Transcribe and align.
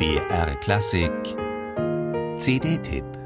BR 0.00 0.54
Klassik. 0.62 1.36
CD-Tipp 2.38 3.19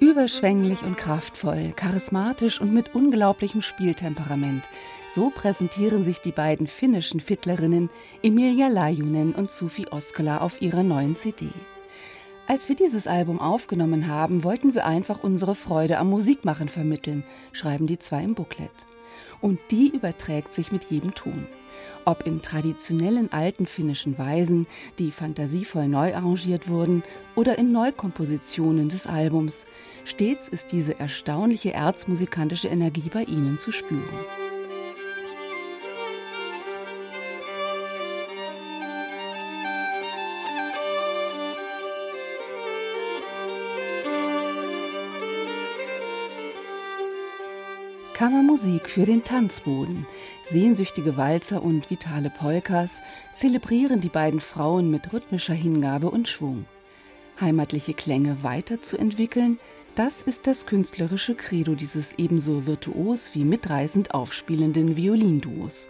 Überschwänglich 0.00 0.82
und 0.82 0.96
kraftvoll, 0.96 1.72
charismatisch 1.76 2.60
und 2.60 2.72
mit 2.72 2.94
unglaublichem 2.94 3.62
Spieltemperament. 3.62 4.62
So 5.12 5.30
präsentieren 5.30 6.04
sich 6.04 6.20
die 6.20 6.32
beiden 6.32 6.66
finnischen 6.66 7.20
Fiddlerinnen 7.20 7.88
Emilia 8.22 8.68
Lajunen 8.68 9.34
und 9.34 9.50
Sufi 9.50 9.86
Oskala 9.90 10.38
auf 10.38 10.60
ihrer 10.60 10.82
neuen 10.82 11.16
CD. 11.16 11.48
Als 12.46 12.68
wir 12.68 12.76
dieses 12.76 13.06
Album 13.06 13.40
aufgenommen 13.40 14.06
haben, 14.06 14.44
wollten 14.44 14.74
wir 14.74 14.84
einfach 14.84 15.22
unsere 15.22 15.54
Freude 15.54 15.98
am 15.98 16.10
Musikmachen 16.10 16.68
vermitteln, 16.68 17.24
schreiben 17.52 17.86
die 17.86 17.98
zwei 17.98 18.22
im 18.22 18.34
Booklet. 18.34 18.70
Und 19.40 19.58
die 19.70 19.88
überträgt 19.88 20.54
sich 20.54 20.72
mit 20.72 20.84
jedem 20.84 21.14
Ton. 21.14 21.46
Ob 22.04 22.26
in 22.26 22.42
traditionellen 22.42 23.32
alten 23.32 23.66
finnischen 23.66 24.18
Weisen, 24.18 24.66
die 24.98 25.10
fantasievoll 25.10 25.88
neu 25.88 26.14
arrangiert 26.14 26.68
wurden, 26.68 27.02
oder 27.34 27.58
in 27.58 27.72
Neukompositionen 27.72 28.90
des 28.90 29.06
Albums, 29.06 29.64
stets 30.04 30.48
ist 30.48 30.72
diese 30.72 30.98
erstaunliche 31.00 31.72
erzmusikantische 31.72 32.68
Energie 32.68 33.10
bei 33.12 33.22
ihnen 33.24 33.58
zu 33.58 33.72
spüren. 33.72 34.02
Kammermusik 48.14 48.88
für 48.88 49.04
den 49.04 49.24
Tanzboden. 49.24 50.06
Sehnsüchtige 50.48 51.16
Walzer 51.16 51.64
und 51.64 51.90
vitale 51.90 52.30
Polkas 52.30 53.02
zelebrieren 53.34 54.00
die 54.00 54.08
beiden 54.08 54.38
Frauen 54.38 54.88
mit 54.88 55.12
rhythmischer 55.12 55.52
Hingabe 55.52 56.08
und 56.08 56.28
Schwung. 56.28 56.64
Heimatliche 57.40 57.92
Klänge 57.92 58.44
weiterzuentwickeln, 58.44 59.58
das 59.96 60.22
ist 60.22 60.46
das 60.46 60.64
künstlerische 60.64 61.34
Credo 61.34 61.74
dieses 61.74 62.12
ebenso 62.16 62.66
virtuos 62.66 63.34
wie 63.34 63.44
mitreißend 63.44 64.14
aufspielenden 64.14 64.96
Violinduos. 64.96 65.88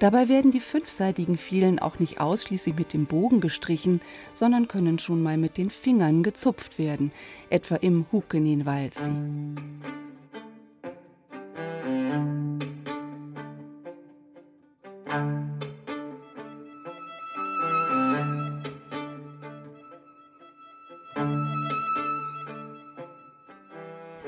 Dabei 0.00 0.28
werden 0.28 0.50
die 0.50 0.60
fünfseitigen 0.60 1.38
Fielen 1.38 1.78
auch 1.78 1.98
nicht 1.98 2.20
ausschließlich 2.20 2.76
mit 2.76 2.92
dem 2.92 3.06
Bogen 3.06 3.40
gestrichen, 3.40 4.02
sondern 4.34 4.68
können 4.68 4.98
schon 4.98 5.22
mal 5.22 5.38
mit 5.38 5.56
den 5.56 5.70
Fingern 5.70 6.22
gezupft 6.22 6.78
werden, 6.78 7.10
etwa 7.48 7.76
im 7.76 8.04
Hukenin-Walz. 8.12 9.10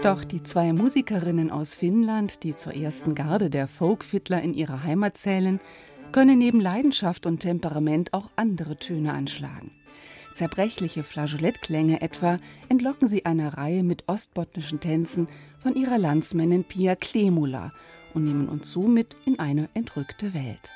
Doch 0.02 0.24
die 0.24 0.42
zwei 0.42 0.72
Musikerinnen 0.72 1.50
aus 1.50 1.74
Finnland, 1.74 2.42
die 2.42 2.56
zur 2.56 2.74
ersten 2.74 3.14
Garde 3.14 3.50
der 3.50 3.68
Folkfiddler 3.68 4.40
in 4.40 4.54
ihrer 4.54 4.82
Heimat 4.82 5.18
zählen, 5.18 5.60
können 6.10 6.38
neben 6.38 6.58
Leidenschaft 6.58 7.26
und 7.26 7.40
Temperament 7.40 8.14
auch 8.14 8.30
andere 8.34 8.78
Töne 8.78 9.12
anschlagen. 9.12 9.72
Zerbrechliche 10.34 11.02
Flageolettklänge 11.02 12.00
etwa 12.00 12.38
entlocken 12.70 13.08
sie 13.08 13.26
einer 13.26 13.58
Reihe 13.58 13.83
mit 13.83 14.05
ostbotnischen 14.06 14.80
Tänzen 14.80 15.28
von 15.58 15.74
ihrer 15.74 15.98
Landsmännin 15.98 16.64
Pia 16.64 16.96
Klemula 16.96 17.70
und 18.14 18.24
nehmen 18.24 18.48
uns 18.48 18.72
somit 18.72 19.14
in 19.27 19.39
eine 19.39 19.68
entrückte 19.74 20.33
Welt. 20.33 20.70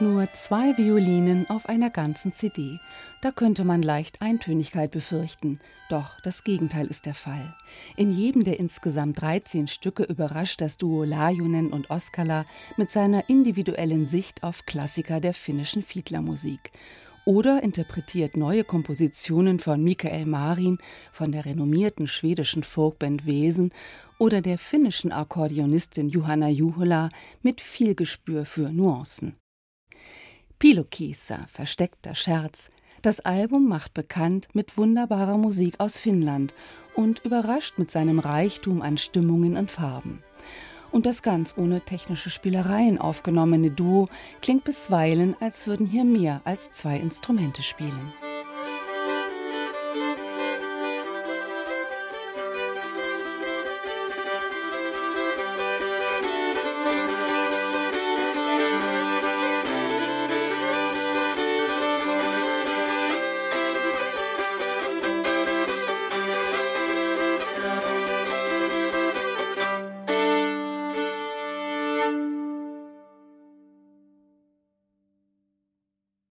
Nur 0.00 0.26
zwei 0.32 0.76
Violinen 0.76 1.48
auf 1.48 1.68
einer 1.68 1.90
ganzen 1.90 2.32
CD. 2.32 2.80
Da 3.20 3.30
könnte 3.30 3.62
man 3.62 3.82
leicht 3.82 4.20
Eintönigkeit 4.20 4.90
befürchten. 4.90 5.60
Doch 5.90 6.18
das 6.22 6.42
Gegenteil 6.44 6.86
ist 6.86 7.06
der 7.06 7.14
Fall. 7.14 7.54
In 7.96 8.10
jedem 8.10 8.42
der 8.42 8.58
insgesamt 8.58 9.20
13 9.20 9.68
Stücke 9.68 10.02
überrascht 10.02 10.60
das 10.60 10.78
Duo 10.78 11.04
Lajunen 11.04 11.70
und 11.70 11.90
Oskala 11.90 12.46
mit 12.76 12.90
seiner 12.90 13.28
individuellen 13.28 14.06
Sicht 14.06 14.42
auf 14.42 14.66
Klassiker 14.66 15.20
der 15.20 15.34
finnischen 15.34 15.82
Fiedlermusik. 15.82 16.72
Oder 17.24 17.62
interpretiert 17.62 18.36
neue 18.36 18.64
Kompositionen 18.64 19.60
von 19.60 19.84
Mikael 19.84 20.26
Marin, 20.26 20.78
von 21.12 21.30
der 21.30 21.44
renommierten 21.44 22.08
schwedischen 22.08 22.64
Folkband 22.64 23.26
Wesen 23.26 23.72
oder 24.18 24.40
der 24.40 24.58
finnischen 24.58 25.12
Akkordeonistin 25.12 26.08
Johanna 26.08 26.48
Juhola 26.48 27.10
mit 27.42 27.60
viel 27.60 27.94
Gespür 27.94 28.44
für 28.44 28.72
Nuancen. 28.72 29.36
Pilokisa, 30.62 31.40
versteckter 31.52 32.14
Scherz. 32.14 32.70
Das 33.02 33.18
Album 33.18 33.66
macht 33.66 33.94
bekannt 33.94 34.46
mit 34.52 34.78
wunderbarer 34.78 35.36
Musik 35.36 35.74
aus 35.78 35.98
Finnland 35.98 36.54
und 36.94 37.24
überrascht 37.24 37.78
mit 37.78 37.90
seinem 37.90 38.20
Reichtum 38.20 38.80
an 38.80 38.96
Stimmungen 38.96 39.56
und 39.56 39.72
Farben. 39.72 40.22
Und 40.92 41.04
das 41.04 41.22
ganz 41.22 41.54
ohne 41.58 41.80
technische 41.80 42.30
Spielereien 42.30 42.98
aufgenommene 42.98 43.72
Duo 43.72 44.08
klingt 44.40 44.62
bisweilen, 44.62 45.34
als 45.40 45.66
würden 45.66 45.84
hier 45.84 46.04
mehr 46.04 46.42
als 46.44 46.70
zwei 46.70 46.96
Instrumente 46.96 47.64
spielen. 47.64 48.12